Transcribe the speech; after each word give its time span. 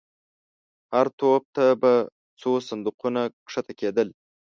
هر 0.93 1.07
توپ 1.19 1.43
ته 1.55 1.65
به 1.81 1.93
څو 2.41 2.51
صندوقونه 2.69 3.21
کښته 3.45 3.73
کېدل. 3.79 4.07